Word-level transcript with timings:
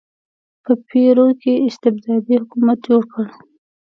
په 0.63 0.71
پیرو 0.87 1.27
کې 1.41 1.53
استبدادي 1.67 2.33
حکومت 2.41 2.77
جوړ 2.87 3.01
کړ. 3.13 3.25